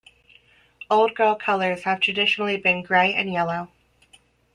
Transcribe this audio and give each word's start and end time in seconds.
Old 0.89 1.13
Girl 1.13 1.35
colors 1.35 1.83
have 1.83 1.99
traditionally 1.99 2.57
been 2.57 2.81
grey 2.81 3.13
and 3.13 3.31
yellow. 3.31 3.69